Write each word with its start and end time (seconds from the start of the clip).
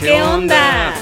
¿Qué 0.00 0.22
onda? 0.22 0.92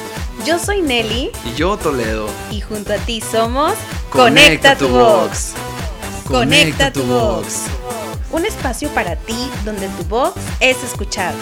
Yo 0.46 0.58
soy 0.58 0.82
Nelly 0.82 1.30
Y 1.44 1.54
yo 1.56 1.76
Toledo. 1.76 2.28
y 2.50 2.60
junto 2.60 2.92
a 2.92 2.96
ti 2.98 3.20
somos 3.20 3.74
Conecta 4.10 4.76
tu 4.76 4.88
Box. 4.88 5.54
Conecta 6.26 6.92
tu 6.92 7.02
Box. 7.04 7.64
Un 8.30 8.44
espacio 8.44 8.88
para 8.90 9.16
ti 9.16 9.50
donde 9.64 9.88
tu 9.88 10.04
voz 10.04 10.34
es 10.60 10.82
escuchado, 10.82 11.36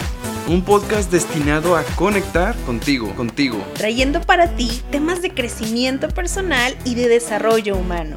Un 0.47 0.61
podcast 0.63 1.11
destinado 1.11 1.75
a 1.75 1.83
conectar 1.95 2.55
contigo, 2.65 3.13
contigo. 3.15 3.63
trayendo 3.75 4.21
para 4.21 4.55
ti 4.55 4.81
temas 4.91 5.21
de 5.21 5.31
crecimiento 5.33 6.07
personal 6.09 6.75
y 6.85 6.95
de 6.95 7.07
desarrollo 7.07 7.75
humano. 7.75 8.15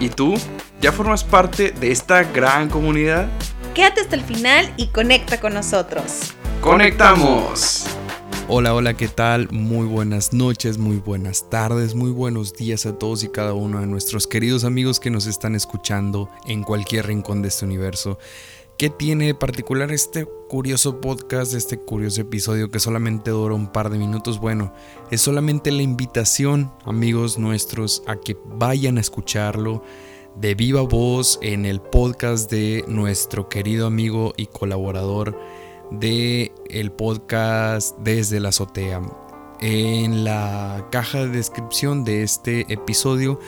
¿Y 0.00 0.08
tú? 0.10 0.34
¿Ya 0.80 0.92
formas 0.92 1.24
parte 1.24 1.70
de 1.72 1.90
esta 1.90 2.22
gran 2.24 2.68
comunidad? 2.68 3.26
Quédate 3.74 4.00
hasta 4.02 4.14
el 4.16 4.22
final 4.22 4.72
y 4.76 4.88
conecta 4.88 5.40
con 5.40 5.54
nosotros. 5.54 6.32
¡Conectamos! 6.60 7.83
Hola, 8.46 8.74
hola, 8.74 8.92
¿qué 8.94 9.08
tal? 9.08 9.48
Muy 9.52 9.86
buenas 9.86 10.34
noches, 10.34 10.76
muy 10.76 10.98
buenas 10.98 11.48
tardes, 11.48 11.94
muy 11.94 12.10
buenos 12.10 12.52
días 12.52 12.84
a 12.84 12.98
todos 12.98 13.24
y 13.24 13.28
cada 13.28 13.54
uno 13.54 13.80
de 13.80 13.86
nuestros 13.86 14.26
queridos 14.26 14.64
amigos 14.64 15.00
que 15.00 15.08
nos 15.08 15.26
están 15.26 15.54
escuchando 15.54 16.28
en 16.44 16.62
cualquier 16.62 17.06
rincón 17.06 17.40
de 17.40 17.48
este 17.48 17.64
universo. 17.64 18.18
¿Qué 18.76 18.90
tiene 18.90 19.28
de 19.28 19.34
particular 19.34 19.90
este 19.92 20.26
curioso 20.26 21.00
podcast, 21.00 21.54
este 21.54 21.78
curioso 21.78 22.20
episodio 22.20 22.70
que 22.70 22.80
solamente 22.80 23.30
dura 23.30 23.54
un 23.54 23.72
par 23.72 23.88
de 23.88 23.96
minutos? 23.96 24.38
Bueno, 24.38 24.74
es 25.10 25.22
solamente 25.22 25.72
la 25.72 25.82
invitación, 25.82 26.70
amigos 26.84 27.38
nuestros, 27.38 28.02
a 28.06 28.16
que 28.16 28.36
vayan 28.44 28.98
a 28.98 29.00
escucharlo 29.00 29.82
de 30.36 30.54
viva 30.54 30.82
voz 30.82 31.38
en 31.40 31.64
el 31.64 31.80
podcast 31.80 32.50
de 32.50 32.84
nuestro 32.88 33.48
querido 33.48 33.86
amigo 33.86 34.34
y 34.36 34.46
colaborador 34.46 35.34
de 35.90 36.52
el 36.68 36.92
podcast 36.92 37.98
desde 37.98 38.40
la 38.40 38.50
azotea. 38.50 39.02
En 39.60 40.24
la 40.24 40.86
caja 40.90 41.20
de 41.20 41.28
descripción 41.28 42.04
de 42.04 42.22
este 42.22 42.72
episodio 42.72 43.38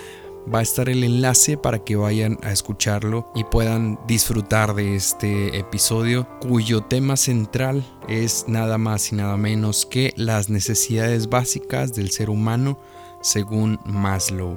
va 0.53 0.61
a 0.61 0.63
estar 0.63 0.89
el 0.89 1.03
enlace 1.03 1.57
para 1.57 1.81
que 1.81 1.97
vayan 1.97 2.39
a 2.43 2.53
escucharlo 2.53 3.31
y 3.35 3.45
puedan 3.45 3.99
disfrutar 4.07 4.75
de 4.75 4.95
este 4.95 5.59
episodio 5.59 6.29
cuyo 6.41 6.83
tema 6.83 7.17
central 7.17 7.85
es 8.09 8.45
nada 8.47 8.79
más 8.79 9.13
y 9.13 9.17
nada 9.17 9.37
menos 9.37 9.87
que 9.87 10.13
las 10.17 10.49
necesidades 10.49 11.29
básicas 11.29 11.95
del 11.95 12.11
ser 12.11 12.31
humano 12.31 12.79
según 13.23 13.81
Maslow. 13.85 14.57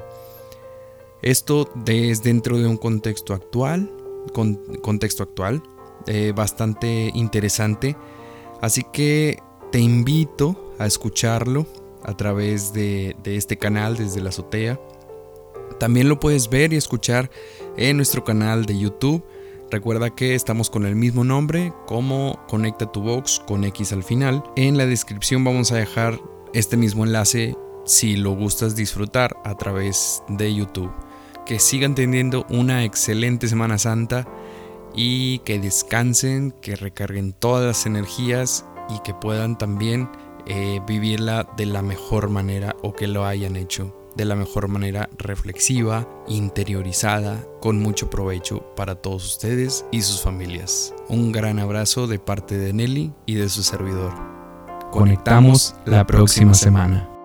Esto 1.21 1.69
es 1.85 2.23
dentro 2.23 2.57
de 2.57 2.67
un 2.67 2.77
contexto 2.77 3.33
actual, 3.33 3.91
con, 4.31 4.55
contexto 4.81 5.23
actual, 5.23 5.61
eh, 6.07 6.33
bastante 6.35 7.11
interesante. 7.13 7.95
Así 8.61 8.83
que 8.91 9.39
te 9.71 9.79
invito 9.79 10.73
a 10.79 10.85
escucharlo 10.85 11.67
a 12.03 12.15
través 12.15 12.73
de, 12.73 13.15
este 13.25 13.57
canal 13.57 13.97
desde 13.97 14.21
la 14.21 14.29
azotea. 14.29 14.79
También 15.79 16.09
lo 16.09 16.19
puedes 16.19 16.49
ver 16.49 16.73
y 16.73 16.77
escuchar 16.77 17.29
en 17.77 17.97
nuestro 17.97 18.23
canal 18.23 18.65
de 18.65 18.77
YouTube. 18.77 19.23
Recuerda 19.71 20.09
que 20.09 20.33
estamos 20.33 20.69
con 20.69 20.85
el 20.85 20.95
mismo 20.95 21.23
nombre 21.23 21.73
como 21.85 22.39
Conecta 22.47 22.91
tu 22.91 23.01
Box 23.01 23.41
con 23.47 23.63
X 23.63 23.93
al 23.93 24.03
final. 24.03 24.43
En 24.55 24.77
la 24.77 24.87
descripción 24.87 25.43
vamos 25.43 25.71
a 25.71 25.75
dejar 25.75 26.19
este 26.53 26.75
mismo 26.75 27.05
enlace 27.05 27.55
si 27.85 28.15
lo 28.15 28.31
gustas 28.31 28.75
disfrutar 28.75 29.37
a 29.43 29.55
través 29.55 30.23
de 30.27 30.53
YouTube. 30.53 30.91
Que 31.45 31.59
sigan 31.59 31.95
teniendo 31.95 32.45
una 32.49 32.83
excelente 32.83 33.47
Semana 33.47 33.77
Santa 33.77 34.27
y 34.95 35.39
que 35.39 35.59
descansen, 35.59 36.51
que 36.61 36.75
recarguen 36.75 37.33
todas 37.33 37.65
las 37.65 37.85
energías 37.85 38.65
y 38.89 38.99
que 39.03 39.13
puedan 39.13 39.57
también 39.57 40.09
eh, 40.45 40.81
vivirla 40.87 41.47
de 41.57 41.65
la 41.65 41.81
mejor 41.81 42.29
manera 42.29 42.75
o 42.81 42.93
que 42.93 43.07
lo 43.07 43.25
hayan 43.25 43.55
hecho 43.55 43.95
de 44.15 44.25
la 44.25 44.35
mejor 44.35 44.67
manera 44.67 45.09
reflexiva, 45.17 46.07
interiorizada, 46.27 47.41
con 47.61 47.79
mucho 47.79 48.09
provecho 48.09 48.75
para 48.75 48.95
todos 48.95 49.25
ustedes 49.25 49.85
y 49.91 50.01
sus 50.01 50.21
familias. 50.21 50.93
Un 51.07 51.31
gran 51.31 51.59
abrazo 51.59 52.05
de 52.05 52.19
parte 52.19 52.57
de 52.57 52.73
Nelly 52.73 53.13
y 53.25 53.35
de 53.35 53.47
su 53.47 53.63
servidor. 53.63 54.13
Conectamos 54.91 55.75
la 55.85 56.05
próxima 56.05 56.53
semana. 56.53 57.18